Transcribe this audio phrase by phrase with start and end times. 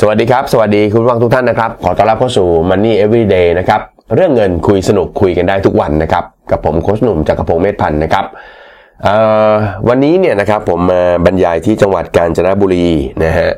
[0.00, 3.80] สวัสดีครับ สวัสดีคุณฟังทุกท่านนะครับ ขอต้อนรับเข้าสู่ Money Everyday นะครับ
[4.14, 8.24] เรื่องเงินคุยสนุกคุยกันได้ทุกวันนะครับ กับผมโค้ชหนุ่มจากกระพงเมธพันธ์นะครับ
[9.88, 12.88] วันนี้เนี่ยนะครับผมมาบรรยายที่จังหวัดกาญจนบุรี
[13.24, 13.50] นะฮะ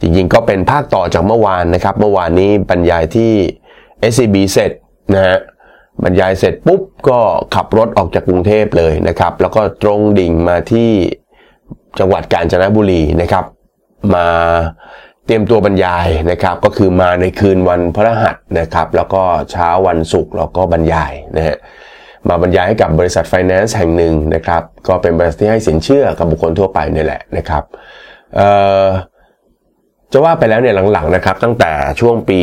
[0.00, 3.32] จริงๆก็เป็นภาคต่อจากเมื่อวานนะครับ เมื่อวานนี้บรรยายที่
[4.12, 4.72] SCB เสร็จ
[5.14, 5.36] นะฮะ
[6.04, 7.18] บรรยายเสร็จปุ๊บก็
[7.54, 10.90] ขับรถออกจากกรุงเทพเลยนะครับ แล้วก็ตรงดิ่งมาที่
[11.98, 13.44] จังหวัดกาญจนบุรีนะครับ
[14.14, 14.26] มา
[15.32, 21.56] ตรียมตัวบรรยายนะครับก็คือมาในคืนวันพฤหัสนะครับแล้วก็เช้าวันศุกร์เราก็บรรยายนะฮะ
[22.28, 27.62] มาบรรยายให้กับบริษัทไฟแนนซ์แห่งหนึ่งนะครับก็เป็นบริษัทที่ให้สินเชื่อกับบุคคลทั่วไปนี่แหละนะครับ
[30.12, 32.40] จะว่าไปแล้วเนี่ยหลังๆนะครับตั้งแต่ช่วงปี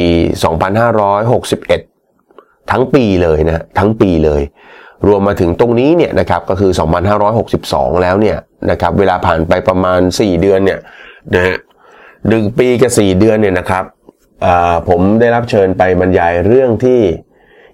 [1.36, 4.42] 2561 ทั้งปีเลยนะทั้งปีเลย
[5.08, 6.72] รวมมาถึงตรงนี้เนี่ยนะครับก็คือ
[7.38, 8.38] 2562 แล้วเนี่ย
[8.72, 10.80] นะครับเวลาผ่านไปประมาณ 4 เดือนเนี่ย
[11.36, 11.58] นะฮะ
[12.30, 13.84] หนึ่งปีกับสี่เดือนเนี่ยนะครับ
[14.90, 17.00] ผมได้รับเชิญไปบรรยายเรื่องที่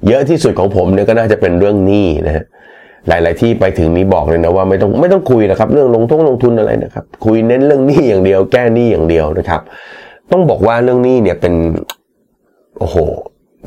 [0.08, 2.46] เยอะที่สุดของผมเนี่ยก็น่าจะเป็นเรื่องหนี้นะฮะ
[3.08, 9.62] หลาย ๆ ที่ไปถึงนี้บอกเลยนะว่าไม่ต้องไม่ต้องคุยนะครับ เรื่องลงทุนลงทุนอะไรนะครับ คุยเน้นเรื่องหนี้อย่างเดียว แก้หนี้อย่างเดียวนะครับ
[10.32, 11.54] ต้องบอกว่าเรื่องหนี้เนี่ยเป็น
[12.80, 12.96] โอ้โห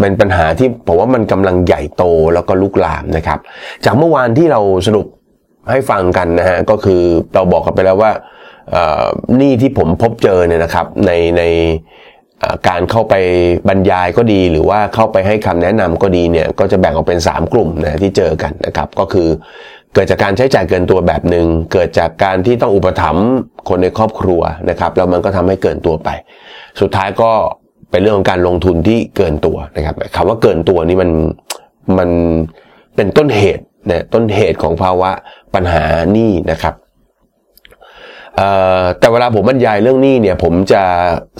[0.00, 3.38] เป็นปัญหาที่ผมว่ามันกำลังใหญ่โตแล้วก็ลุกลามนะครับ
[3.84, 5.06] จากเมื่อวานที่เราสรุป
[5.70, 7.02] ให้ฟังกันนะฮะก็คือ
[7.34, 8.10] เราบอกกันไปแล้วว่า
[9.36, 11.42] หนี้ที่ผมพบเจอเนี่ยนะครับในใน
[12.68, 13.14] การเข้าไป
[13.68, 19.28] บรรยายก็ดีหรือว่าเข้าไปให้คำแนะนำก็ดีเนี่ยก็จะแบ่งออกเป็น 3 กลุ่มนะที่เจอกันนะครับก็คือ
[19.94, 23.26] เกิดจากการใช้จ่ายเกินตัวแบบหนึ่งเกิดจากการที่ต้องอุปถัมภ์
[23.68, 26.08] คนในครอบครัวนะครับแล้วมันก็ทำให้เกินตัวไป
[26.80, 27.32] สุดท้ายก็
[27.90, 31.10] เป็นเรื่องของการลงทุนที่เกินตัวนะครับคำว่าเกินตัวนี้มัน
[31.98, 32.10] มัน
[32.96, 35.10] เป็นต้นเหตุนะต้นเหตุของภาวะ
[35.54, 35.84] ปัญหา
[36.16, 36.74] นี่นะครับ
[38.98, 40.82] แต่เวลาผมบรรยายเรื่องหนี้เนี่ยผมจะ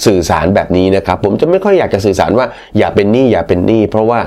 [0.07, 2.47] สื่อสารแบบนี้นะครับ ผมจะไม่ค่อยอยากจะสื่อสารว่า
[2.79, 4.21] อย่าเป็นหนี้อย่าเป็นหนี้เพราะว่า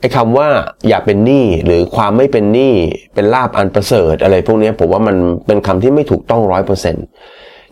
[0.00, 0.48] ไอ้คำว่า
[0.88, 2.74] อย่าเป็นหนี้หรือความไม่เป็นหนี้
[3.14, 5.16] เป็นลาบอันประเสริฐอะไรพวกนี้ผมว่ามัน
[5.46, 7.04] เป็นคำที่ไม่ถูกต้องร้อยเปอร์เซ็นต์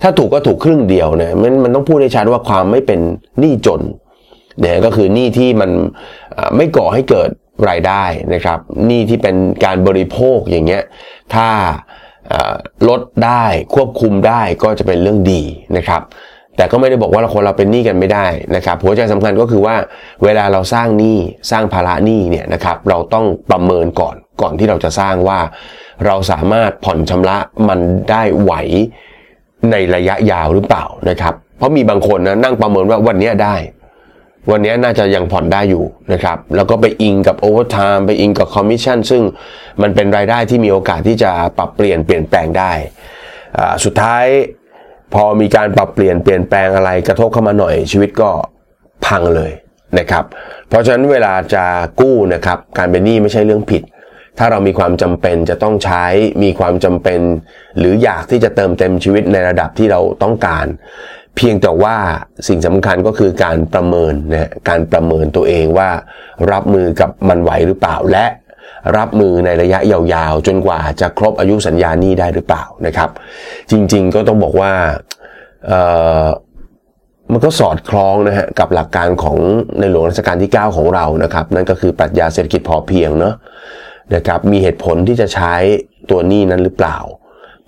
[0.02, 3.00] ถ้าถูกก็ถูกครึ่งเดียวเนี่ยมันมันต้องพูดให้ชัดว่าความไม่เป็น
[3.40, 3.82] หนี้จน
[4.60, 5.70] เนี่ยก็คือหนี้ที่มัน
[6.56, 7.28] ไม่ก่อให้เกิด
[7.68, 8.04] รายได้
[8.34, 10.82] นะครับหนี้ที่เป็นการบริโภคอย่างเงี้ย
[11.34, 11.48] ถ้า
[12.88, 13.44] ลดได้
[13.74, 15.42] ควบคุมได้ก็จะเป็นเรื่องดี
[15.76, 16.02] นะครับ
[16.56, 18.26] แต่ก็ไม่ได้บอกว่าเราคนเราเป็นหนี้กันไม่ได้
[18.56, 19.76] นะครับหัวใจสำคัญก็คือว่า
[20.24, 21.18] เวลาเราสร้างหนี้
[21.50, 25.38] สร้างภาระหนี้เนี่ยนะครับเราต้องประเมินก่อนก่อนที่เราจะสร้างว่า
[26.06, 27.36] เราสามารถผ่อนชำระ
[27.68, 27.78] มัน
[28.10, 28.52] ได้ไหว
[29.70, 33.54] ในระยะยาวหรือเปล่านะครับ เพราะมีบางคนนะนั่งประเมินว่าวันนี้ได้
[34.50, 39.22] วันนี้น่าจะยังผ่อนได้อยู่นะครับ แล้วก็ไปอิงกับ overtime ไปอิงกับคอมมิชชั่นซึ่ง
[39.82, 42.72] มันเป็นรายได้ที่มีโอกาสที่จะปรับเปลี่ยนเปลี่ยนแปลงได้
[43.84, 44.24] สุดท้าย
[45.14, 48.30] พอมีการปรับเปลี่ยนเปลี่ยนแปลงอะไรกระทบเข้ามาหน่อยชีวิตก็
[49.06, 49.52] พังเลย
[49.98, 50.24] นะครับ
[50.68, 51.64] เพราะฉะนั้นเวลาจะ
[52.00, 53.82] กู้นะครับการเป็นหนี้ไม่ใช่เรื่องผิด
[54.38, 56.04] ถ้าเรามีความจำเป็นจะต้องใช้
[56.42, 57.20] มีความจำเป็น
[57.78, 60.66] หรืออยากที่จะเติมเต็มชีวิตในระดับที่เราต้องการ
[61.36, 61.96] เพียงแต่ว่า
[62.48, 65.88] สิ่งสำคัญก็คือการประเมินนะการประเมินตัวเองว่า
[66.52, 68.26] รับมือกับมันไหวหรือเปล่าและ
[68.96, 73.10] รับมือในระยะยาวๆ จนกว่าจะครบอายุสัญญานี้ได้หรือเปล่านะครับ
[73.70, 74.72] จริงๆก็ต้องบอกว่า
[77.32, 79.38] มันก็สอดคล้องนะฮะกับหลักการของ
[79.78, 83.34] ในหลวงรัชกาลที่ 9 ของเรานะครับ นั่นก็คือปรัชญาเศรษฐกิจพอเพียงเนาะ
[84.14, 85.54] นะครับมีเหตุผลที่จะใช้
[86.10, 86.96] ตัวนี้นั้นหรือเปล่า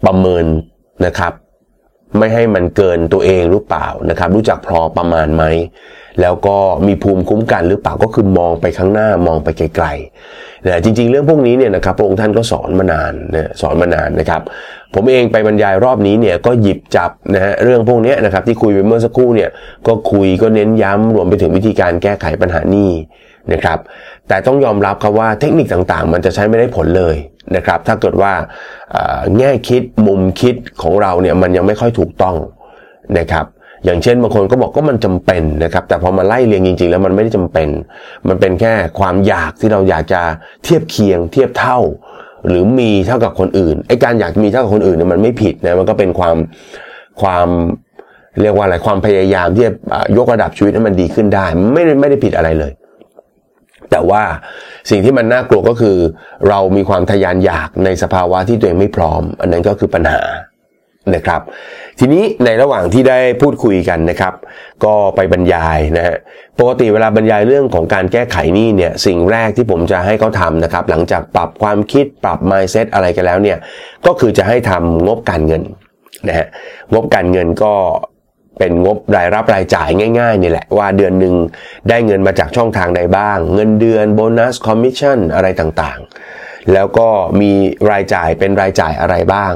[0.06, 0.44] ประเมิน
[1.06, 1.32] นะครับ
[2.16, 5.44] ไม่ให้มันเกินตัวเองหรือเปล่านะครับ รู้จักพอประมาณไหม
[6.20, 14.42] แล้วก็มีภูมิคุ้มกันหรือเปล่าก็คือมองไปข้างหน้ามองไปไกลๆนะจริง ๆ เรื่องพวกนี้เนี่ยนะครับพระองค์ท่านก็สอนมานานนะสอนมานานนะครับ
[14.94, 19.50] ผมเองไปบรรยายรอบนี้เนี่ยก็หยิบจับนะฮะเรื่องพวกนี้นะครับที่คุยไปเมื่อสักครู่เนี่ย
[19.86, 22.90] ก็คุยก็เน้นย้ำรวมไปถึงวิธีการแก้ไขปัญหานี้
[23.52, 23.78] นะครับ
[24.28, 27.16] แต่ต้องยอมรับครับว่าเทคนิคต่างๆ มันจะใช้ไม่ได้ผลเลย
[27.56, 28.32] นะครับ ถ้าเกิดว่า
[29.38, 32.36] แง่คิดมุมคิดของเราเนี่ยมันยังไม่ค่อยถูกต้อง
[33.18, 33.46] นะครับ
[33.84, 37.68] อย่างเช่นบางคนก็บอกก็มันจำเป็นนะครับ แต่พอมาไล่เรียงจริง ๆ แล้วมันไม่ได้จำเป็น
[38.28, 40.20] มันเป็นแค่ความอยากที่เราอยากจะ
[40.64, 41.78] เทียบเคียง เทียบเท่า
[42.48, 46.36] หรือมีเท่ากับคนอื่นไอ้การอยากมีเท่ากับคนอื่นเนี่ยมันไม่ผิดนะมันก็เป็นความ
[47.22, 47.48] ความ
[48.42, 49.72] เรียกว่าอะไรความพยายามที่จะ
[50.16, 52.72] ยกระดับชีวิตให้มันดีขึ้นได้ ไม่ได้ไม่ได้ผิดอะไรเลย
[53.90, 54.22] แต่ว่า
[54.90, 55.96] สิ่งที่มันน่ากลัวก็คือ
[56.48, 60.22] เรามีความทยานอยากในสภาวะที่ตัวเองไม่พร้อม อันนั้นก็คือปัญหา
[61.14, 61.40] นะครับ
[61.98, 64.34] ทีนี้ในระหว่างที่ได้พูดคุยกันนะครับ
[64.84, 66.16] ก็ไปบรรยายนะฮะ
[66.60, 73.58] ปกติเวลาบรรยายเรื่องของการแก้ไขหนี้เนี่ยสิ่งแรกที่ผมจะให้เขาทำนะครับ หลังจากปรับความคิดปรับ mindset อะไรกันแล้วเนี่ย
[74.06, 75.62] ก็คือจะให้ทำงบการเงิน
[76.28, 76.46] นะฮะ
[76.94, 77.74] งบการเงินก็
[78.58, 79.88] เป็นงบรายรับรายจ่าย
[80.20, 81.34] ง่ายๆนี่แหละว่าเดือนหนึ่ง
[81.88, 87.08] ได้เงินมาจากช่องทางใดบ้าง เงินเดือนโบนัสคอมมิชชั่นอะไรต่างๆ แล้วก็
[87.40, 87.52] มี
[87.90, 89.52] รายจ่ายเป็นรายจ่ายอะไรบ้าง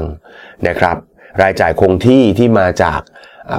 [0.67, 0.97] นะครับ
[1.41, 2.99] รายจ่ายคงที่ที่มาจาก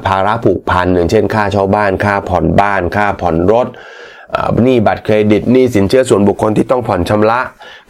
[0.07, 3.67] ภาระผูกพันอย่างเช่นค่าเช่าบ้าน ค่าผ่อนบ้าน ค่าผ่อนรถ
[4.63, 7.41] หนี้บัตรเครดิตหนี้สินเชื่อส่วนบุคคลที่ต้องผ่อนชำระ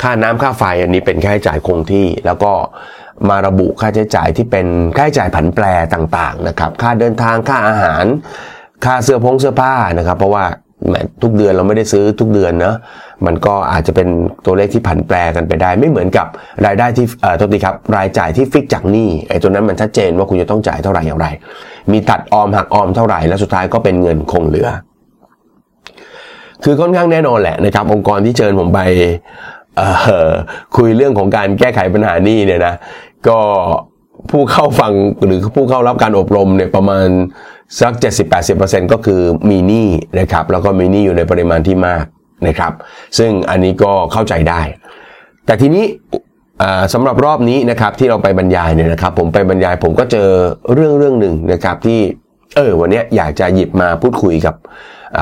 [0.02, 2.52] ค่าน้ำค่าไฟอันนี้เป็นค่าใช้จ่ายคงที่ แล้วก็
[3.28, 4.66] มาระบุค่าใช้จ่ายที่เป็น
[4.96, 5.64] ค่าใช้จ่ายผันแปร
[5.94, 8.04] ต่างๆนะครับ ค่าเดินทางค่าอาหาร
[8.84, 10.44] ค่าเสื้อผงเสื้อผ้านะครับ เพราะว่า
[11.22, 12.74] ทุกเดือนเราไม่ได้ซื้อทุกเดือนนะ
[13.26, 14.08] มันก็อาจจะเป็น
[14.46, 16.26] ตัวเลขที่ผันแปรกันไปได้ ไม่เหมือนกับ
[16.66, 21.26] รายได้ที่เอ่อโทษทีครับรายจ่ายที่ฟิกจากหนี้ไอ้ตัวนั้นมันชัดเจนว่าคุณจะต้องจ่ายเท่าไหร่อย่างไร
[21.92, 24.68] มีตัดออมหักออมเท่าไหร่แล้วสุดท้ายก็เป็นเงินคงเหลือ
[26.64, 28.80] คือค่อนข้างแน่นอนแหละนะครับ องค์กรที่เชิญผมไป
[30.76, 32.74] คุยเรื่องของการแก้ไขปัญหานี้เนี่ยนะ
[33.28, 33.38] ก็
[34.30, 34.92] ผู้เข้าฟัง
[35.26, 37.08] หรือผู้เข้ารับการอบรมเนี่ยประมาณ
[37.80, 37.92] สัก
[38.42, 39.88] 70-80%ก็คือมีหนี้
[40.20, 42.04] นะครับ แล้วก็มีหนี้อยู่ในปริมาณที่มาก
[42.48, 42.72] นะครับ
[43.18, 44.60] ซึ่งอันนี้ก็เข้าใจได้
[45.46, 45.84] แต่ทีนี้
[46.92, 50.28] สำหรับรอบนี้นะครับที่เราไปบรรยายเนี่ยนะครับ ผมไปบรรยายผมก็เจอ
[50.74, 52.00] เรื่องเรื่องหนึ่งนะครับที่
[52.56, 54.54] เออวันนี้อยากจะหยิบมาพูดคุยกับ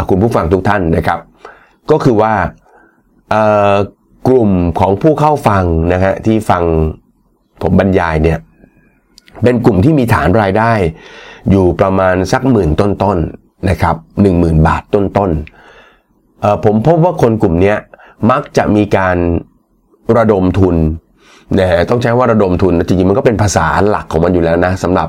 [0.08, 1.18] คุณผู้ฟังทุกท่านนะครับ
[1.90, 2.32] ก็คือว่า
[4.26, 6.62] กลุ่มของผู้เข้าฟังนะฮะที่ฟัง
[7.62, 8.38] ผมบรรยายเนี่ย
[9.42, 10.72] เป็นกลุ่มที่มีฐานรายได้
[11.50, 13.18] อยู่ประมาณสักหมื่นต้นๆน
[13.70, 17.74] นะครับหนึ่งหมื่นบาทต้นๆผมพบว่าคนกลุ่มนี้
[18.30, 19.16] มักจะมีการ
[20.16, 20.76] ระดมทุน
[21.60, 25.08] นะฮะต้องใช้ว่าระดมทุนจริงๆมันก็เป็นภาษาหลักของมันอยู่แล้วนะสำหรับ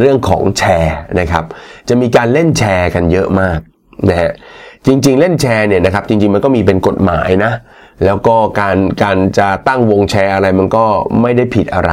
[0.00, 1.44] เรื่องของแชร์นะครับ
[1.88, 3.58] จะมีการเล่นแชร์กันเยอะมาก
[4.10, 4.30] นะฮะ
[4.86, 7.52] จริง ๆ เล่นแชร์เนี่ยนะครับจริงๆมันก็มีเป็นกฎหมายนะ
[8.04, 10.84] แล้วก็การการจะตั้งวงแชร์อะไรมันก็
[11.20, 11.92] ไม่ได้ผิดอะไร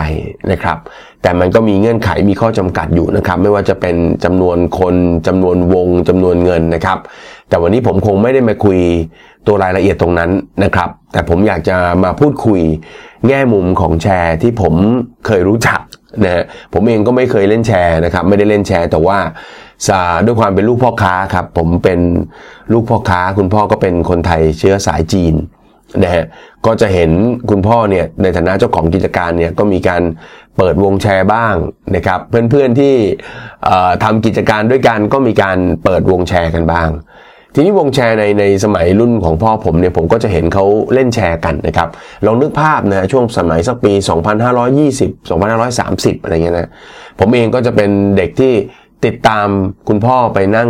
[0.51, 0.77] นะครับ
[1.21, 4.95] แต่มันก็มีเงื่อนไขมีข้อจำกัดอยู่นะครับ ไม่ว่าจะเป็นจำนวนคน
[5.27, 6.97] จำนวนวงจำนวนเงินนะครับ
[7.49, 8.79] แต่วันนี้ผมคงไม่ได้มาคุย
[9.47, 10.31] ตัวรายละเอียดตรงนั้น
[10.63, 12.61] นะครับ แต่ผมอยากจะมาพูดคุย
[13.27, 14.73] แง่มุมของแชร์ที่ผม
[15.25, 15.79] เคยรู้จัก
[16.23, 16.43] นะฮะ
[16.73, 19.17] ผมเองก็ไม่เคยเล่นแชร์นะครับ ไม่ได้เล่นแชร์แต่ว่า
[20.25, 21.99] ด้วยความเป็นลูกพ่อค้าครับผมเป็น
[22.73, 25.35] ลูกพ่อค้า คุณพ่อก็เป็นคนไทยเชื้อสายจีน
[26.03, 26.25] นะฮะ
[26.65, 27.11] ก็จะเห็น
[27.49, 30.01] คุณพ่อเนี่ยในฐานะเจ้าของกิจการเนี่ยก็มีการ
[30.57, 31.55] เปิดวงแชร์บ้าง
[31.95, 32.95] นะครับ เพื่อนๆที่
[34.03, 36.89] ทำกิจการด้วยกันก็มีการเปิดวงแชร์กันบ้าง
[37.55, 41.89] ทีนี้วงแชร์ในในสมัยรุ่นของพ่อผมเนี่ยผมก็จะเห็นเขาเล่นแชร์กันนะครับ
[42.25, 43.93] ลองนึกภาพนะช่วงสมัยสักปี
[44.67, 46.69] 2520 2530 อะไรเงี้ยนะ
[47.19, 48.53] ผมเองก็จะเป็นเด็กที่
[49.05, 49.47] ติดตาม
[49.87, 50.69] คุณพ่อไปนั่ง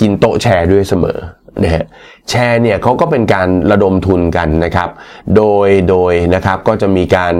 [0.00, 1.18] กินโต๊ะแชร์ด้วยเสมอ
[1.62, 1.84] นะฮะ
[2.28, 4.90] แชร์เนี่ยเขาก็เป็นการระดมทุนกันนะครับ
[5.36, 7.34] โดยโดยนะครับก็จะมีการ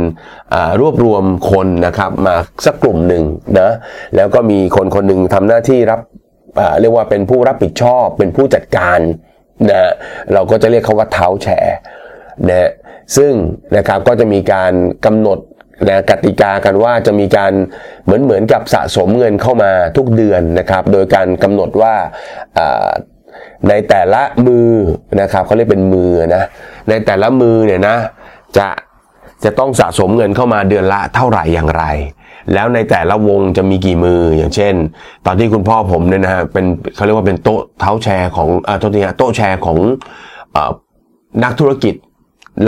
[0.81, 2.35] รวบรวมคนนะครับมา
[2.67, 3.25] สักกลุ่มหนึ่ง
[3.59, 3.70] นะ
[4.17, 6.00] แล้วก็มีคนคนหนึ่งทำหน้าที่รับ
[6.81, 8.99] เรียกว่าเป็นผู้รับผิดชอบเป็นผู้จัดการ
[9.70, 9.91] นะ
[10.32, 11.76] เราก็จะเรียกเขาว่าเท้าแชร์
[12.49, 12.70] นะ
[13.17, 13.32] ซึ่ง
[13.76, 14.73] นะครับก็จะมีการ
[15.06, 15.38] กำหนด
[15.88, 17.53] นะกติกากันว่าจะมีการ
[18.05, 21.95] เหมือนเหมือนกับสะสมเงินเข้ามาทุกเดือนนะครับ โดยการกำหนดว่า
[23.69, 24.71] ในแต่ละมือ
[25.21, 26.42] นะครับเขาเรียกเป็นมือนะ
[26.88, 27.97] ในแต่ละมือเนี่ยนะ
[28.57, 28.69] จะ
[29.45, 31.85] จะต้องสะสมเงินเข้ามาเดือนละเท่าไหร่อย่างไร
[32.52, 34.75] แล้วในแต่ละวงจะมีกี่มืออย่างเช่น
[35.26, 36.64] ตอนที่คุณพ่อผมเนี่ยนะฮะเป็น
[36.95, 39.78] เขาเรียกว่าเป็นโต๊ะเท้าแชร์ของเอ่อโต๊ะนี้โต๊ะแชร์ของ
[40.54, 40.57] อ
[41.45, 41.95] นักธุรกิจ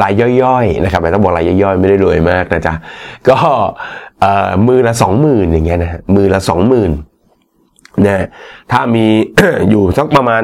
[0.03, 2.75] รายย่อยๆนะครับแต่ต้องบอกรายย่อยๆ ไม่ได้รวยมากนะจ๊ะ
[3.29, 3.37] ก็
[4.69, 6.91] มือละสองหมื่นอย่างเงี้ยนะมือละสองหมื่น
[8.07, 8.27] นะ
[8.73, 9.07] ถ้ามี
[9.71, 10.43] อยู่สักประมาณ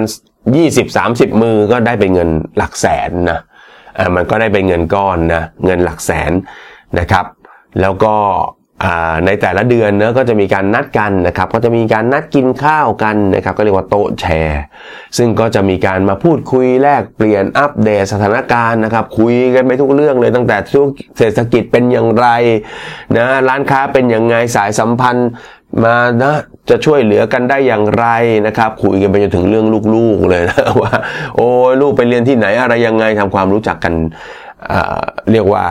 [0.56, 3.38] ยี่สิบสามสิบมือก็ได้เป็นเงินหลักแสนนะ
[3.99, 6.32] อ่ามันก็ได้เป็นเงินก้อนนะเงินหลักแสน
[6.99, 7.26] นะครับ
[7.80, 8.14] แล้วก็
[9.26, 14.62] ในแต่ละเดือนเนะก็จะมีการนัดกันนะครับ ก็จะมีการนัดกินข้าวกันนะครับ ก็เรียกว่าโต๊ะแชร์
[15.16, 22.26] ซึ่งก็จะมีการมาพูดคุยแลกเปลี่ยนอัปเดตสถานการณ์นะครับ คุยกันไปทุกเรื่องเลยตั้งแต่ทุกเศรษฐกิจเป็นอย่างไร
[23.16, 25.30] นะร้านค้าเป็นอย่างไงสายสัมพันธ์
[25.85, 26.33] มานะ
[26.71, 28.07] จะช่วยเหลือกันได้อย่างไร
[28.47, 30.93] นะครับ คุยกันไปจนถึงเรื่องลูกๆเลยนะว่า
[31.37, 31.49] โอ้
[31.81, 33.95] ลูกไปเรียนที่ไหนอะไรยังไงทำความรู้จักกัน
[35.33, 35.65] เรียกว่า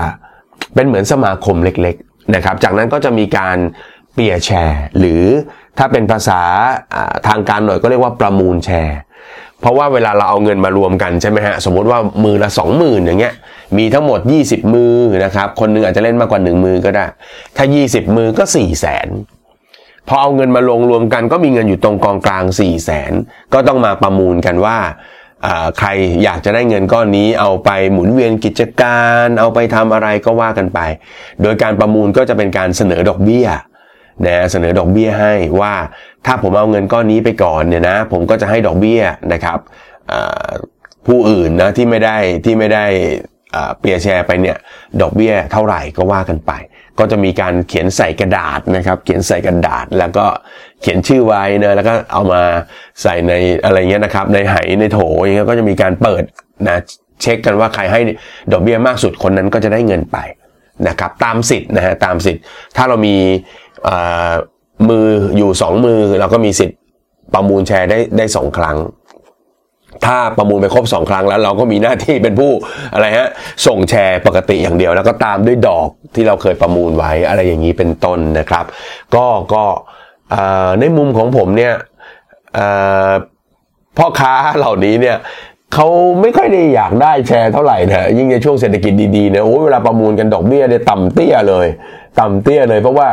[0.76, 3.58] เป็นเหมือนสมาคมเล็ก ๆนะครับ จากนั้นก็จะมีการ
[4.14, 5.24] เปียแชร์ หรือ
[5.78, 6.42] ถ้าเป็นภาษา
[7.28, 9.00] ทางการหน่อยก็เรียกว่าประมูลแชร์
[9.62, 13.34] เพราะว่าเวลาเราเอาเงินมารวมกันใช่ไหมฮะสมมติว่ามือละสองหมื่นอย่างเงี้ย
[13.78, 14.94] มีทั้งหมด 20 มือ
[15.26, 17.06] นะครับคนนึงอาจจะเล่นมากกว่า 1 มือก็ได้
[17.58, 19.08] ถ้า 20 มือก็4 0 0แสน
[20.08, 23.14] พอเอาเงินมาลงรวมกันก็มีเงินอยู่ตรงกองกลาง4ี่แสน
[23.54, 24.78] ก็ต้องมาประมูลกันว่า
[25.80, 25.90] ใคร
[26.24, 30.80] อยากจะได้เงินก้อนนี้เอาไปหมุนเวียนกิจการ เอาไปทำอะไรก็ว่ากันไป
[31.42, 33.48] โดยการประมูลก็จะเป็นการเสนอดอกเบี้ย
[34.26, 35.74] นะเสนอดอกเบี้ยให้ว่า
[36.26, 39.02] ถ้าผมเอาเงินก้อนนี้ไปก่อนเนี่ยนะผมก็จะให้ดอกเบี้ย
[39.34, 39.60] นะครับ
[41.08, 42.86] ผู้อื่นนะที่ไม่ได้ที่ไม่ได้
[43.80, 44.58] เปียแชร์ไปเนี่ย
[45.02, 46.52] ดอกเบี้ยเท่าไหร่ก็ว่ากันไป
[47.00, 50.26] ก็จะมีการเขียนใส่กระดาษนะครับ เขียนใส่กระดาษแล้วก็
[50.82, 52.42] เขียนชื่อไว้นะแล้วก็เอามา
[53.02, 53.34] ใส่ใน
[53.66, 56.24] อะไรเงี้ยนะครับ ในไหในโถอย่างเงี้ยก็จะมีการเปิด
[56.68, 56.78] นะ
[57.22, 58.00] เช็คกันว่าใครให้
[58.52, 60.18] ดอกเบี้ยมากสุดคนนั้นก็จะได้เงินไป
[60.88, 62.44] นะครับตามสิทธิ์นะฮะตามสิทธิ์
[62.76, 63.16] ถ้าเรามี
[64.90, 66.78] มืออยู่ 2 มือเราก็มีสิทธิ์
[67.34, 68.78] ประมูลแชร์ได้ได้สองครั้ง
[70.06, 72.52] ถ้าประมูลไปครบ 2 ครั้งแล้วเราก็มีหน้าที่เป็นผู้
[72.94, 73.28] อะไรฮะ
[73.68, 78.66] ส่งแชร์ปกติอย่างเดียว แล้วก็ตามด้วยดอกที่เราเคยประมูลไว้อะไรอย่างนี้เป็นต้นนะครับ
[79.16, 79.64] ก็ก็
[80.80, 81.74] ในมุมของผมเนี่ย
[83.98, 85.18] พ่อค้าเหล่านี้เนี่ย
[85.74, 85.88] เขา
[86.22, 91.68] ไม่ค่อยได้อยากได้แชร์เท่าไหร่นะยิ่งในช่วงเศรษฐกิจดีๆเนี่ยโอ้เวลาประมูลกันดอกเบี้ยเนี่ยต่ำเตี้ยเลย
[92.20, 93.08] ต่ำเตี้ยเลยเพราะว่า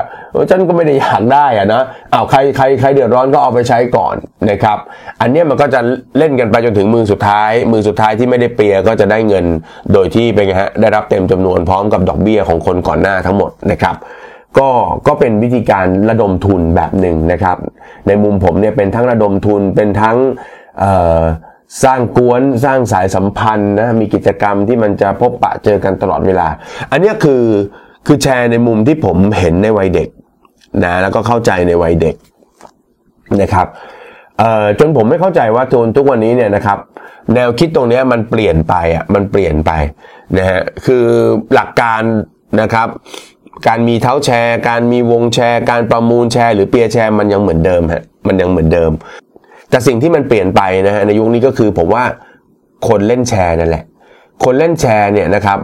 [0.51, 4.15] ฉันก็ไม่ได้อยากได้อะนะอ้าวใครใครใครเดือดร้อนก็เอาไปใช้ก่อน
[4.51, 4.79] นะครับ
[5.21, 5.81] อันนี้มันก็จะ
[6.19, 9.45] เล่นกันไปจนถึงมือสุดท้าย มือสุดท้ายที่ไม่ได้เปียก็จะได้เงิน
[9.93, 13.97] โดยที่เป็นไงฮะได้รับเต็มจำนวนพร้อมกับดอกเบี้ยของคนก่อนหน้าทั้งหมดนะครับ
[14.59, 14.69] ก็
[15.07, 17.57] ก็เป็นวิธีการระดมทุนแบบหนึ่งนะครับ
[18.07, 20.17] ในมุมผมเนี่ยเป็นทั้งระดมทุนเป็นทั้ง
[21.85, 26.49] สร้างกวนสร้างสายสัมพันธ์นะมีกิจกรรมที่มันจะพบปะเจอกันตลอดเวลา
[26.91, 27.43] อันนี้คือ
[28.07, 30.09] คือแชร์ในมุมที่ผมเห็นในวัยเด็ก
[30.85, 32.15] นะแล้วก็เข้าใจในวัยเด็ก
[33.43, 33.67] นะครับ
[34.79, 36.79] จนผมไม่เข้าใจว่าจนทุกวันนี้เนี่ยนะครับ
[37.35, 39.73] แนวคิดตรงนี้มันเปลี่ยนไปอะมันเปลี่ยนไป
[40.39, 41.05] นะฮะคือ
[41.55, 42.03] หลักการ
[42.61, 42.89] นะครับ
[43.69, 48.91] การมีเท้าแชร์ การมีวงแชร์ การประมูลแชร์ หรือเปียแชร์มันยังเหมือนเดิมฮะมันยังเหมือนเดิม
[49.71, 52.05] แต่สิ่งที่มันเปลี่ยนไปนะฮะในยุคนี้ก็คือผมว่า
[52.89, 53.85] คนเล่นแชร์นั่นแหละ
[54.45, 55.59] คนเล่นแชร์เนี่ยนะครับ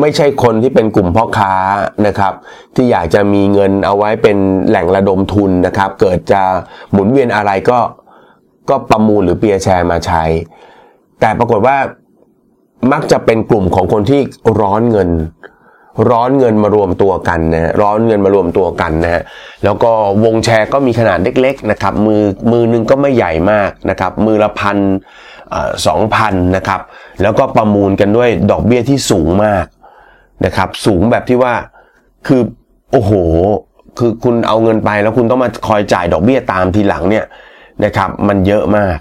[0.00, 1.54] ไม่ใช่คนที่เป็นกลุ่มพ่อค้า
[2.06, 2.32] นะครับ
[2.74, 4.36] ที่อยากจะมีเงินเอาไว้เป็น
[4.68, 6.42] แหล่งระดมทุนนะครับ เกิดจะ
[6.92, 7.78] หมุนเวียนอะไรก็
[8.68, 10.24] ก็ประมูลหรือเปียแชร์มาใช้
[11.20, 11.76] แต่ปรากฏว่า
[12.92, 14.20] มักจะเป็นกลุ่มของคนที่
[14.60, 15.10] ร้อนเงิน
[16.10, 19.22] ร้อนเงินมารวมตัวกันนะร้อนเงินมารวมตัวกันนะฮะ
[19.64, 19.92] แล้วก็
[20.24, 24.78] วงแชร์ก็มีขนาดเล็กๆนะครับ มือมือนึงก็ไม่ใหญ่มากนะครับ มือละพัน
[25.86, 26.80] สองพันนะครับ
[27.22, 29.64] แล้วก็ประมูลกันด้วยดอกเบี้ยที่สูงมาก
[30.44, 31.54] นะครับ สูงแบบที่ว่า
[32.26, 32.42] คือ
[32.92, 33.12] โอ้โห
[33.98, 37.24] คือคุณเอาเงินไปแล้วคุณต้องมาคอยจ่ายดอกเบี้ยตามทีหลังเนี่ย
[37.84, 38.96] นะครับ มันเยอะมาก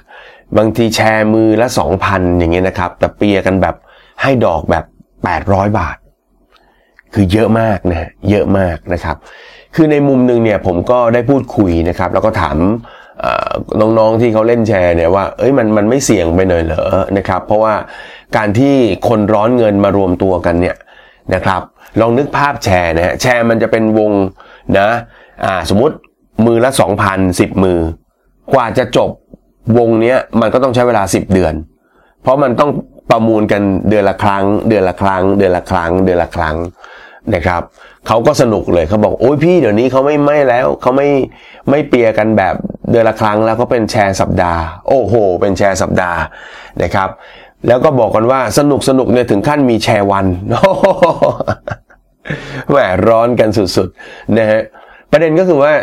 [0.58, 3.76] บางทีแชร์มือละสองพันอย่างเงี้ยนะครับ แต่เปียกันแบบ
[4.22, 4.86] ให้ดอกแบบ
[5.32, 5.98] 800บาท
[7.14, 9.18] คือเยอะมากนะเยอะมากนะครับ
[9.76, 12.58] คือในมุมหนึ่งเนี่ยผมก็ได้พูดคุยนะครับ แล้วก็ถาม
[13.80, 16.84] น้องๆที่เขาเล่นแชร์เนี่ยว่า เอ้ยมันมันไม่เสี่ยงไปหน่อยเหรอ
[17.18, 17.74] นะครับ เพราะว่า
[18.38, 18.74] การที่
[19.10, 20.76] คนร้อนเงินมารวมตัวกันเนี่ย
[21.34, 21.62] นะครับ
[22.00, 24.12] ลองนึกภาพแชร์นะฮะแชร์มันจะเป็นวง
[24.78, 24.90] นะ
[25.46, 25.96] อ่าสมมติ
[26.46, 26.70] มือละ
[27.06, 27.80] 2,000 10 มือ
[28.54, 29.10] กว่าจะจบ
[29.78, 31.54] วงเนี้ยมันก็ต้องใช้เวลา 10 เดือน
[32.22, 32.72] เพราะมันต้อง
[33.10, 36.58] ประมูลกันเดือนละครั้ง เดือนละครั้ง เดือนละครั้ง เดือนละครั้ง
[37.36, 37.62] นะครับ
[38.08, 41.10] เขาก็สนุกเลยเขาบอกโอ้ยพี่เดี๋ยวนี้เขาไม่ไม่แล้วเขาไม่
[41.70, 42.56] ไม่เปียกันแบบ
[42.92, 46.20] เดือนละครั้งแล้วก็เป็นแชร์สัปดาห์ โอ้โห เป็นแชร์สัปดาห์
[46.84, 47.10] นะครับ
[47.68, 50.26] แล้วก็บอกกันว่าสนุกสนุกเนี่ยถึงขั้นมีแชร์วัน
[52.70, 52.76] แหม
[53.08, 54.62] ร้อนกันสุดๆนะฮะ
[55.12, 55.74] ประเด็นก็คือว่า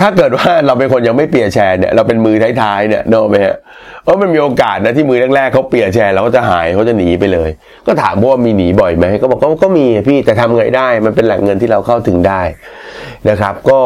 [0.00, 3.56] ถ้าเกิดว่าเราเป็นคนยังไม่เปียแชร์เนี่ยเราเป็นมือท้ายๆเนี่ยโน้ไหมฮะ
[4.02, 7.50] เพราะมันมีโอกาสนะที่มือแรกๆเขาเปียแชร์แล้วก็จะหายเขาจะหนีไปเลย
[7.86, 12.42] ก็ถามว่ามีหนีบ่อยไหมก็บอกก็มีพี่แต่ทำไงได้ มันเป็นแหล่งเงินที่เราเข้าถึงได้
[13.28, 13.80] นะครับ ก็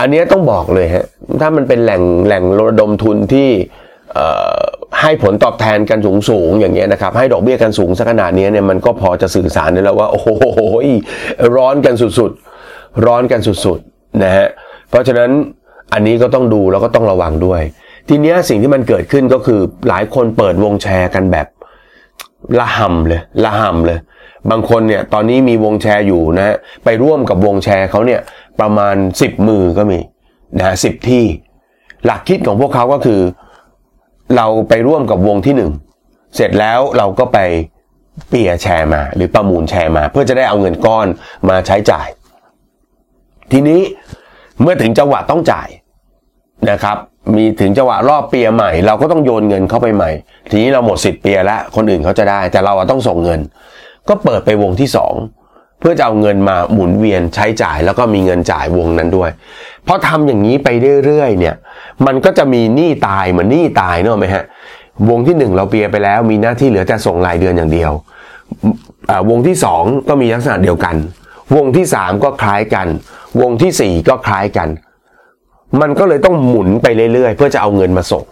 [0.00, 1.04] อันนี้ต้องบอกเลยฮะ
[1.40, 3.48] ถ้ามันเป็นแหล่งแหล่งระดมทุนที่
[5.00, 10.28] ให้ผลตอบแทนกันสูงสูงอย่างเงี้ยนะครับ ให้ดอกเบี้ยกันสูงสักขนาดนี้เนี่ยมันก็พอจะสื่อสารได้แล้วว่า โอ้โห
[11.56, 14.46] ร้อนกันสุดๆ ร้อนกันสุดๆนะฮะ
[14.90, 15.30] เพราะฉะนั้น
[15.92, 17.62] อันนี้ก็ต้องดูแล้วก็ต้องระวังด้วย
[18.08, 21.46] ทีนี้สิ่งที่มันเกิดขึ้นก็คือหลายคนเปิดวงแชร์กันแบบ
[22.58, 23.98] ละห่ำเลยละห่ำเลย
[24.50, 28.20] บางคนเนี่ยตอนนี้มีวงแชร์อยู่นะฮะไปร่วมกับวงแชร์เขาเนี่ย
[28.60, 29.98] ประมาณ 10 มือก็มี
[30.58, 31.24] นะสิบที่
[32.06, 33.20] หลักคิดของพวกเขาก็คือ
[34.36, 35.70] เราไปร่วมกับวงที่หนึ่ง
[36.36, 37.38] เสร็จแล้วเราก็ไป
[38.28, 41.06] เปียแชร์มา หรือประมูลแชร์มา เพื่อจะได้เอาเงินก้อน
[41.48, 42.08] มาใช้จ่าย
[43.52, 43.80] ทีนี้
[44.62, 45.68] เมื่อถึงจังหวะต้องจ่าย
[46.70, 46.96] นะครับ
[47.36, 50.10] มีถึงจังหวะรอบเปียใหม่ เราก็ต้องโยนเงินเข้าไปใหม่
[50.50, 53.40] ทีนี้เราหมดสิทธิ์เปียแล้วคนอื่นเขาจะได้ แต่เราต้องส่งเงิน
[54.08, 55.14] ก็เปิดไปวงที่สอง
[55.86, 59.30] พื่อจะเอาเงินมาหมุนเวียนใช้จ่ายแล้วก็มีเงินจ่ายวงนั้นด้วย
[59.86, 60.68] พอทำอย่างนี้ไป
[61.04, 61.54] เรื่อยๆเนี่ย
[62.06, 64.44] มันก็จะมีหนี้ตายเหมือนหนี้ตายเนอะไหมฮะ
[65.10, 67.92] วงที่หนึ่งเราเปียไปแล้ว มีหน้าที่เหลือแต่ส่งรายเดือนอย่างเดียว
[69.30, 70.96] วงที่สองก็มีลักษณะเดียวกัน
[71.56, 72.86] วงที่สามก็คล้ายกัน
[73.40, 74.68] วงที่ 4 ก็คล้ายกัน
[75.80, 78.24] มันก็เลยต้องหมุนไปเรื่อยๆ เพื่อจะเอาเงินมาส่ง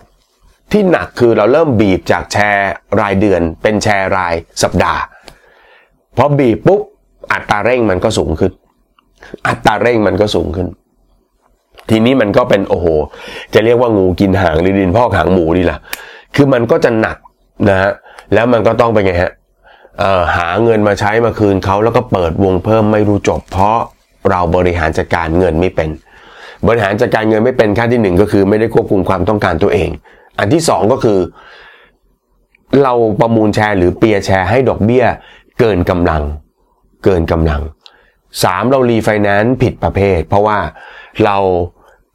[0.73, 5.01] ที่หนักคือเราเริ่มบีบจากแชร์รายเดือน เป็นแชร์รายสัปดาห์
[6.17, 6.81] พอบีบปุ๊บ
[7.33, 8.53] อัตราเร่งมันก็สูงขึ้น
[9.49, 10.69] อัตราเร่งมันก็สูงขึ้น
[11.91, 12.87] ทีนี้มันก็เป็นโอ้โห
[13.55, 15.79] จะเรียกว่างูกินหางหรือดินพอกหางหมูดีล่ะ
[16.35, 17.17] คือมันก็จะหนัก
[17.69, 17.93] นะฮะ
[18.35, 19.33] แล้วมันก็ต้องไปไงฮะ
[20.37, 23.79] หาเงินมาใช้มาคืนเขาแล้วก็เปิดวงเพิ่มไม่รู้จบ เพราะ
[24.31, 25.89] เราบริหารจัดการเงินไม่เป็น
[26.67, 29.91] บริหารจัดการเงินไม่เป็นขั้นที่หนึ่งก็คือไม่ได้ควบคุมความต้องการตัวเอง
[30.39, 31.19] อันที่สองก็คือ
[32.83, 35.05] เราประมูลแชร์หรือเปียแชร์ให้ดอกเบี้ย
[35.61, 36.23] เกินกำลัง
[37.05, 37.63] เกินกำลัง
[38.43, 40.59] สามเรารีไฟแนนซ์ผิดประเภท เพราะว่า
[41.25, 41.37] เรา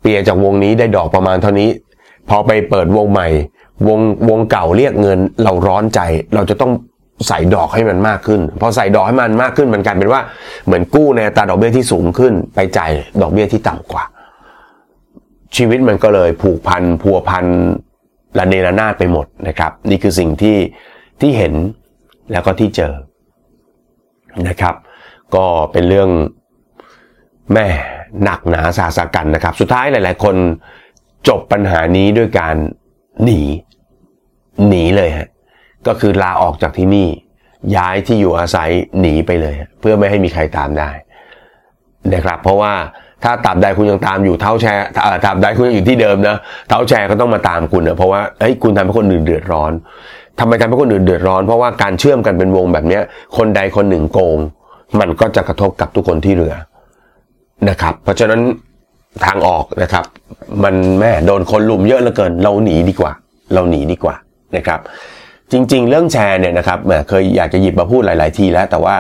[0.01, 1.70] เปียจากวงนี้ได้ดอกประมาณเท่านี้
[2.29, 3.27] พอไปเปิดวงใหม่
[3.88, 6.00] วงวงเก่าเรียกเงินเราร้อนใจ
[6.36, 6.72] เราจะต้อง
[7.27, 10.22] ใส่ดอกให้มันมากขึ้น พอใส่ดอกให้มันมากขึ้นมันกลายเป็นว่า
[10.65, 12.91] เหมือนกู้ในตราดอกเบี้ยที่สูงขึ้น ไปจ่าย
[13.22, 14.03] ดอกเบี้ยที่ต่ำกว่า
[15.56, 17.46] ชีวิตมันก็เลยผูกพันพัวพัน
[18.38, 20.58] ระเนระนาดไปหมดนะครับ นี่คือสิ่งที่
[21.22, 21.53] ที่เห็น
[22.32, 22.94] แล้วก็ที่เจอ
[24.48, 24.75] นะครับ
[25.36, 26.10] ก็เป็นเรื่อง
[27.53, 27.67] แม่
[28.24, 30.36] หนักหนาสาสากันนะครับ สุดท้ายหลาย ๆ คน
[31.27, 32.56] จบปัญหานี้ด้วยการ
[33.24, 33.41] หนี
[34.67, 35.29] หนีเลยฮะ
[35.88, 37.08] ก็คือลาออกจากที่นี่
[37.75, 40.89] ย้ายที่อยู่อาศัยหนีไปเลย เพื่อไม่ให้มีใครตามได้
[42.13, 42.74] นะครับ เพราะว่า
[43.24, 44.86] ถ้าตามใดคุณยังตามอยู่เท้าแชร์
[45.25, 49.72] ตามใดคุณยังอยู่ที่เดิมนะเท้าแชร์ก็ต้องมาตามคุณนะเพราะว่าเฮ้ยคุณทำให้คนอื่นเดือดร้อน
[50.39, 53.00] ทำไมทำให้คนอื่นเดือดร้อนเพราะว่าการเชื่อมกันเป็นวงแบบนี้
[53.38, 54.38] คนใดคนหนึ่งโกง
[55.00, 56.56] มันก็จะกระทบกับทุกคนที่เหลือ
[57.70, 58.41] นะครับ เพราะฉะนั้น
[59.25, 60.06] ทางออกนะครับ
[60.63, 63.12] มันแม่โดนคนลุมเยอะเหลือเกิน เราหนีดีกว่า
[63.53, 64.16] เราหนีดีกว่า
[64.57, 64.79] นะครับ
[65.51, 68.96] จริง ๆ เรื่องแชร์เนี่ยนะครับเคยอยากจะหยิบมาพูดหลาย ๆ ทีแล้ว แต่ว่า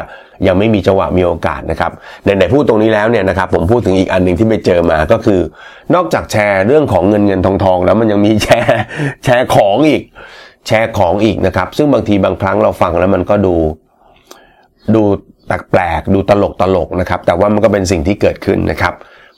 [0.47, 1.91] ยังไม่มีจังหวะมีโอกาสนะครับ
[2.25, 5.39] ในไหนพูดตรงนี้แล้วเนี่ยนะครับ ผมพูดถึงอีกอันหนึ่งที่ไปเจอมาก็คือ
[5.95, 8.79] นอกจากแชร์เรื่องของเงินเงินทองทองแล้วมันยังมีแชร์
[9.25, 10.03] แชร์ของอีก
[10.67, 13.55] แชร์ของอีกนะครับ ซึ่งบางทีบางครั้งเราฟังแล้วมันก็ดู
[14.95, 15.03] ดู
[15.45, 18.93] แปลกๆดูตลกตลกนะครับ แต่ว่ามันก็เป็นสิ่งที่เกิดขึ้นนะครับ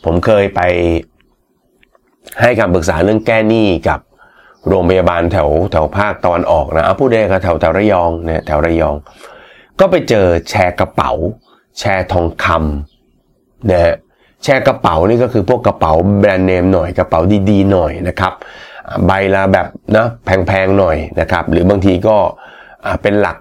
[0.05, 0.61] ผมเคยไป
[2.41, 3.99] ให้คำปรึกษาเรื่องแก้หนี้กับ
[4.67, 8.95] โรงพยาบาลแถวแถวภาคตะวันออกนะเอาพูดได้ครับแถวแถวระยองเนี่ยแถวระยอง
[9.79, 11.11] ก็ไปเจอแชร์กระเป๋า
[11.79, 13.95] แชร์ทองคำนะฮะ
[14.43, 18.33] แชร์กระเป๋านี่ก็คือพวกกระเป๋าแบรนด์เนมหน่อยกระเป๋าดีๆหน่อยนะครับ
[19.07, 22.17] ใบละแบบนะแพงๆหน่อยนะครับ หรือบางทีก็
[23.01, 23.37] เป็นหลัก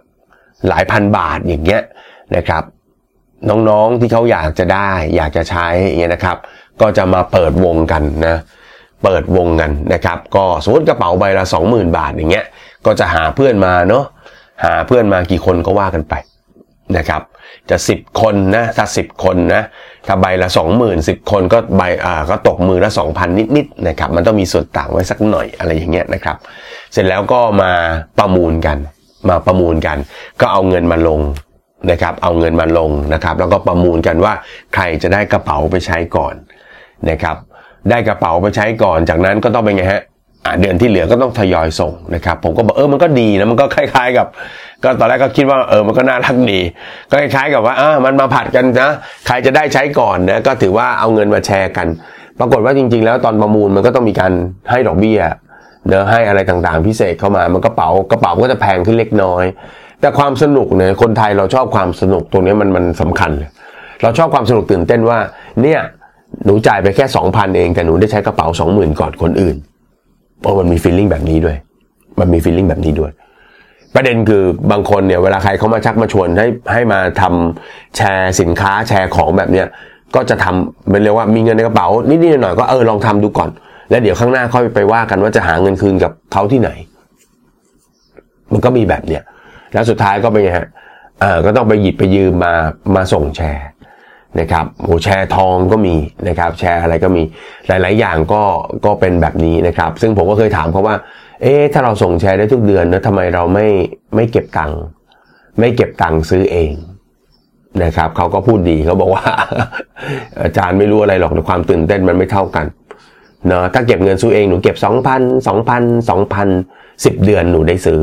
[0.68, 1.82] หลายพันบาทอย่างเงี้ย
[2.36, 2.62] นะครับ
[3.48, 6.36] น้องๆที่เขาอยากจะได้อยากจะใช้อย่างเงี้ยนะครับ
[6.80, 8.36] ก็จะมาเปิดวงกันนะ
[9.04, 12.46] เปิดวงกันนะครับ ก็สมมติกระเป๋าใบละ 20,000 บาทอย่างเงี้ย
[12.86, 14.04] ก็จะหาเพื่อนมาเนาะ
[14.64, 16.14] หาเพื่อนมากี่คนก็ว่ากันไป
[16.96, 17.22] นะครับ
[17.70, 19.62] จะ 10 คนนะถ้า 10 คนนะ
[20.06, 26.36] ถ้าใบละ 20,000 10 คนก็ใบอ่าก็ตกมือละ 2,000 นิดๆนะครับมันต้องมีส่วนต่างไว้สักหน่อยอะไรอย่างเงี้ยนะครับ
[26.92, 27.72] เสร็จแล้วก็มา
[28.18, 28.78] ประมูลกัน
[29.28, 29.98] มาประมูลกัน
[30.40, 31.20] ก็เอาเงินมาลง
[31.90, 34.32] นะครับ เอาเงินมาลงนะครับ แล้วก็ประมูลกันว่า
[34.74, 36.34] ใครจะได้กระเป๋าไปใช้ก่อน
[37.10, 37.36] นะครับ
[37.90, 40.02] ได้กระเป๋าไปใช้ก่อนจากนั้นก็ต้องเป็นไงฮะ
[40.60, 44.26] เดือนที่เหลือก็ต้องทยอยส่งนะครับ ผมก็บอกเออมันก็ดีนะมันก็คล้าย ๆกับ
[44.84, 46.60] ก็ตอนแรกก็คิดว่าเออมันก็น่ารักดี
[47.10, 48.90] ก็คล้ายๆกับว่าอ่ามันมาผัดกันนะ
[49.26, 51.86] ใครจะได้ใช้ก่อนนะก็ถือว่าเอาเงินมาแชร์กัน
[52.38, 54.32] ปรากฏว่าจริง ๆ แล้วตอนประมูลมันก็ต้องมีการ
[54.70, 55.20] ให้ดอกเบี้ย
[55.88, 59.44] เนอะให้อะไรต่างๆ พิเศษเข้ามา มันกระเป๋ากระเป๋าก็จะแพงขึ้นเล็กน้อย
[60.00, 63.50] แต่ความสนุกเนี่ยคนไทยเราชอบความสนุกตรงนี้มันมันสำคัญเลย
[64.02, 65.18] เราชอบความสนุกตื่นเต้นว่า
[65.62, 65.80] เนี่ย
[66.44, 69.56] หนูจ่ายไปแค่สองพันเองแต่หนูได้ใช้กระเป๋าสองหมื่นก่อนคนอื่น
[70.40, 71.56] เพราะมันมีฟีลลิ่งแบบนี้ด้วย
[72.20, 73.10] มันมีฟีลลิ่งแบบนี้ด้วย
[73.94, 79.66] ประเด็นคือบางคนเนี่ยเวลาใครเขามาชักมาชวนให้ให้มาทำแชร์สินค้าแชร์ของแบบเนี้ย
[80.14, 83.50] ก็จะทำเป็นเรียกว่ามีเงินในกระเป๋านิดๆหน่อยๆก็เออลองทำดูก่อน
[83.90, 86.70] แล้วเดี๋ยวข้างหน้าค่อยไปว่ากันว่าจะหาเงินคืนกับเขาที่ไหน
[88.52, 89.22] มันก็มีแบบเนี้ย
[89.72, 90.68] แล้วสุดท้ายก็เป็นไงฮะ
[91.20, 92.52] เออก็ต้องไปหยิบไปยืมมา
[92.94, 93.66] มาส่งแชร์
[94.40, 95.94] นะครับโหแชร์ทองก็มี
[96.28, 97.22] นะครับแชร์อะไรก็มี
[97.68, 98.42] หลาย ๆ อย่างก็
[98.84, 100.96] ก็เป็นแบบนี้นะครับ ซึ่งผมก็เคยถามเขาว่า
[101.42, 103.66] เอ๊ะถ้าเราส่งแชร์ได้ทุกเดือนนะทำไมเราไม่
[104.14, 104.78] ไม่เก็บตังค์
[105.58, 106.70] ไม่เก็บตังค์ซื้อเอง
[107.84, 109.24] นะครับเขาก็พูดดีเขาบอกว่า
[110.42, 112.66] อาจารย์ไม่รู้อะไรหรอกแต่ความตื่นเต้นมันไม่เท่ากัน
[113.46, 116.48] เนาะถ้าเก็บเงินซื้อเองหนูเก็บสองพันสองพันสองพัน
[117.04, 118.00] สิบเดือนหนูได้ซื้อ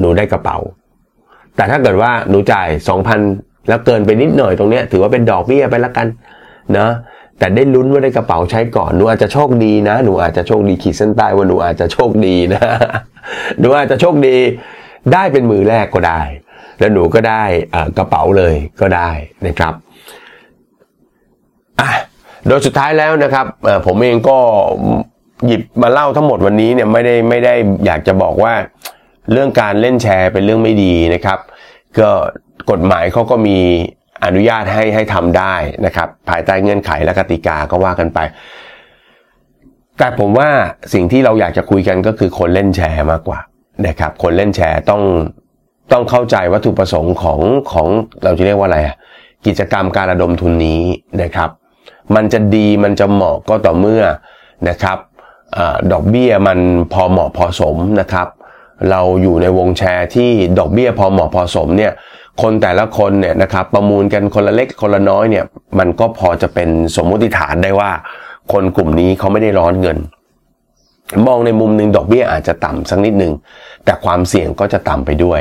[0.00, 0.58] หนูได้กระเป๋า
[1.56, 3.20] แต่ถ้าเกิดว่าหนูจ่ายสองพัน
[3.68, 6.06] แล้วเกินไปนิดหน่อยตรงเนี้ยถือว่าเป็นดอกเบี้ยไปละกัน
[6.78, 6.88] นะ
[7.38, 12.62] แต่ได้ลุ้นว่าได้กระเป๋าใช้ก่อนหนูอาจจะโชคดีนะหนูอาจจะโชคดีขีดเส้นใต้ว่าหนูอาจจะโชคดีนะ
[13.60, 14.36] หนูอาจจะโชคดี
[15.12, 16.20] ได้เป็นมือแรกก็ได้
[16.78, 17.44] แล้วหนูก็ได้
[17.98, 19.10] กระเป๋าเลยก็ได้
[19.46, 19.74] นะครับ
[21.80, 21.90] อะ
[22.46, 23.46] โดยสุดท้ายแล้วนะครับ
[23.86, 24.38] ผมเองก็
[25.46, 27.54] หยิบมาเล่าทั้งหมดวันนี้เนี่ยไม่ได้ไม่ได้
[27.86, 28.52] อยากจะบอกว่า
[29.32, 31.38] เรื่องการเล่นแชร์เป็นเรื่องไม่ดีนะครับ
[31.98, 32.10] ก็
[32.70, 33.58] กฎหมายเขาก็มี
[34.24, 35.54] อนุญาตให้ให้ทำได้
[35.86, 38.18] นะครับ ภายใต้เงื่อนไขและกติกาก็ว่ากันไป
[39.98, 40.48] แต่ผมว่า
[40.92, 43.38] สิ่งที่เราอยากจะคุยกันก็คือคนเล่นแชร์มากกว่า
[43.86, 45.02] นะครับ คนเล่นแชร์ต้อง
[45.92, 47.40] ต้องเข้าใจวัตถุประสงค์ของ
[47.72, 47.88] ของ
[48.24, 48.96] เราจะเรียกว่าอะไรอะ
[49.46, 50.82] กิจกรรมการระดมทุนนี้
[51.22, 51.50] นะครับ
[52.14, 54.02] มันจะดีมันจะเหมาะก็ต่อเมื่อ
[54.68, 54.98] นะครับ
[55.56, 55.58] อ
[55.92, 56.58] ดอกเบี้ยมัน
[56.92, 58.28] พอเหมาะพอสมนะครับ
[58.90, 61.92] เราอยู่ในวงแชร์ที่ดอกเบี้ยพอเหมาะพอสมเนี่ย
[62.42, 65.44] คนแต่ละคนเนี่ยนะครับประมูลกันคนละเล็กคนละน้อยเนี่ย
[65.78, 67.90] มันก็พอจะเป็นสมมติฐานได้ว่า
[68.52, 69.98] คนกลุ่มนี้เขาไม่ได้ร้อนเงิน
[71.26, 73.32] มองในมุมหนึ่งดอกเบี้ยอาจจะต่ำสักนิดหนึ่ง
[73.84, 75.40] แต่ความเสี่ยงก็จะต่ำไปด้วย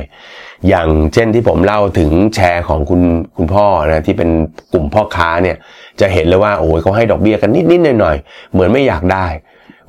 [0.70, 3.02] อย่างเช่นที่ผมเล่าถึงแชร์ของคุณ
[3.38, 4.30] คุณพ่อนะที่เป็น
[4.74, 5.58] กลุ่มพ่อค้าเนี่ย
[6.02, 8.16] จะเห็นเลยว่าโอ้ยเขาให้ดอกเบี้ยกันนิดนิดหน่อยหน่อย
[8.52, 9.26] เหมือนไม่อยากได้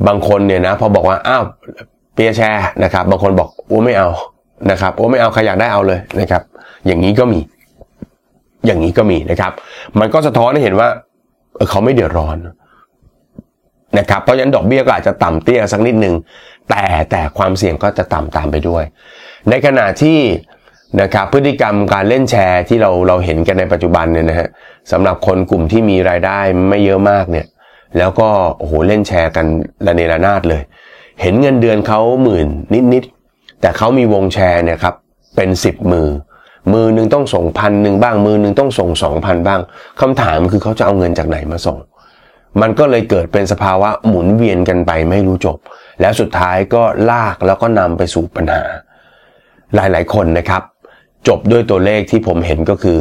[0.06, 1.44] บางคนเนี่ยนะพอบอกว่าอ้าว
[2.14, 4.08] เปียแชร์นะครับ บางคนบอกโอ้ไม่เอา
[4.70, 6.42] นะครับโอ้ไม่เอาใครอยากได้เอาเลยนะครับ
[6.86, 7.40] อย่างนี้ก็มี
[8.66, 9.52] อย่างนี้ก็มีนะครับ
[10.00, 10.88] มันก็สะท้อนให้เห็นว่า
[11.70, 12.36] เขาไม่เดือดร้อน
[13.98, 16.14] นะครับ เพราะฉะนั้นดอกเบี้ยก็อาจจะต่ำเตี้ยสักนิดหนึ่ง
[16.70, 18.84] แต่แต่ความเสี่ยงก็จะต่ำตามไปด้วย
[19.50, 20.18] ในขณะที่
[21.00, 24.48] นะครับพฤติกรรมการเล่นแชร์ที่เราเราเห็นกันในปัจจุบันเนี่ยนะฮะ
[24.92, 27.46] สำหรับคนกลุ่มที่มีรายได้ไม่เยอะมากเนี่ย
[27.98, 29.46] แล้วก็โอ้โหเล่นแชร์กัน
[29.86, 30.62] ระเนระนาดเลย
[31.22, 32.46] เห็นเงินเดือนเขาหมื่น
[32.92, 34.94] นิดๆแต่เขามีวงแชร์เนี่ยครับ
[35.36, 36.08] เป็นสิบมือ
[36.72, 39.60] มือหนึ่งต้องส่งพันหนึ่งบ้าง มือหนึ่งต้องส่งสองพันบ้าง
[40.00, 41.78] คำถามคือเขาจะเอาเงินจากไหนมาส่ง
[42.60, 45.58] มันก็เลยเกิดเป็นสภาวะหมุนเวียนกันไปไม่รู้จบ
[46.00, 48.64] แล้วสุดท้ายก็ลากแล้วก็นำไปสู่ปัญหา
[49.74, 50.62] หลายๆ คนนะครับ
[51.28, 52.98] จบด้วยตัวเลขที่ผมเห็นก็คือ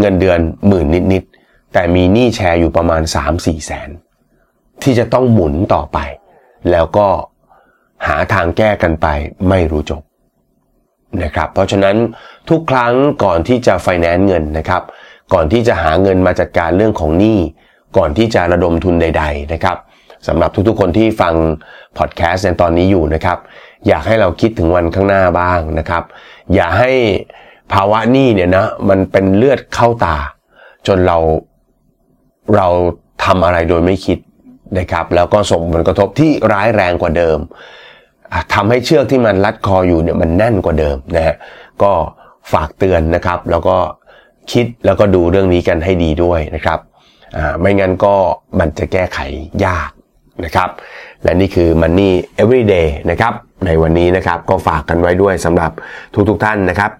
[0.00, 3.02] เงินเดือนหมื่นนิดๆแต่มีหนี้แชร์อยู่ประมาณ
[3.34, 3.90] 3-4แสน
[4.82, 5.98] ที่จะต้องหมุนต่อไป
[6.70, 7.08] แล้วก็
[8.06, 9.06] หาทางแก้กันไป
[9.48, 10.02] ไม่รู้จบ
[11.22, 11.96] นะครับ เพราะฉะนั้น
[12.50, 12.92] ทุกครั้ง
[13.24, 14.82] ก่อนที่จะไฟแนนซ์เงินนะครับ
[15.34, 17.38] ก่อนที่จะหาเงินมาจัดการเรื่องของหนี้
[17.96, 19.76] ก่อนที่จะระดมทุนใด ๆ นะครับ
[20.26, 21.34] สำหรับทุกๆคนที่ฟัง
[21.98, 23.38] พอดแคสต์ในตอนนี้อยู่นะครับ
[23.86, 26.02] อยากให้เราคิดถึงวันข้างหน้าบ้างนะครับ
[26.54, 26.92] อย่าให้
[27.72, 30.16] ภาวะหนี้เนี่ยนะมันเป็นเลือดเข้าตา
[30.86, 31.18] จนเรา
[32.56, 32.68] เรา
[33.24, 34.18] ทำอะไรโดยไม่คิด
[34.78, 37.38] นะครับ แล้วก็ส่งผลกระทบที่ร้ายแรงกว่าเดิม
[38.54, 41.36] ทำให้เชือกที่มันรัดคออยู่เนี่ยมันแน่นกว่าเดิมนะฮะ
[41.82, 41.92] ก็
[42.52, 43.76] ฝากเตือนนะครับ แล้วก็
[44.52, 46.78] คิดแล้วก็ดูเรื่องนี้กันให้ดีด้วยนะครับ
[47.60, 48.14] ไม่งั้นก็
[48.58, 49.18] มันจะแก้ไข
[49.66, 49.90] ยาก
[50.44, 50.70] นะครับ
[51.22, 52.10] และนี่คือ Money
[52.42, 53.32] Everyday นะครับ
[53.66, 55.70] ในวันนี้นะครับก็ฝากกันไว้ด้วยสำหรับ
[56.28, 56.92] ทุกๆทท่านนะครับ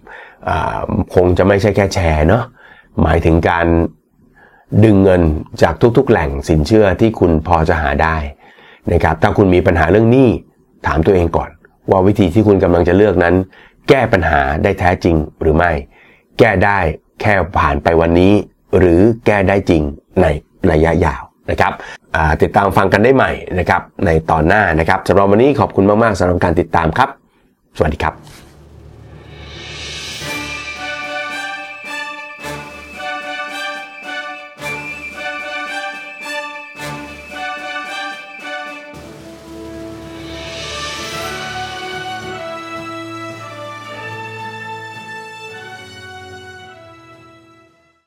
[1.15, 2.45] คงจะไม่ใช่แค่แชร์เนาะ
[3.03, 3.67] หมายถึงการ
[4.85, 5.23] ดึงเงิน
[5.63, 8.17] จากทุกๆ แหล่งสินเชื่อที่คุณพอจะหาได้
[8.93, 10.29] นะครับ ถ้าคุณมีปัญหาเรื่องหนี้
[10.87, 11.51] ถามตัวเองก่อน
[11.91, 13.35] ว่าวิธีที่คุณกำลังจะเลือกนั้น
[13.89, 15.73] แก้ปัญหาได้แท้จริงหรือไม่
[16.39, 16.79] แก้ได้
[17.21, 18.33] แค่ผ่านไปวันนี้
[18.79, 19.83] หรือแก้ได้จริง
[20.23, 20.27] ใน
[20.71, 21.73] ระยะยาวนะครับ
[22.43, 27.09] ติดตามฟังกันได้ใหม่นะครับในตอนหน้านะครับสำหรับวันนี้ขอบคุณมาก ๆสำหรับการติดตามครับ
[27.77, 28.46] สวัสดีครับ